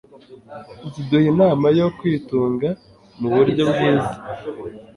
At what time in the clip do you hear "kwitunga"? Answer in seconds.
1.97-2.69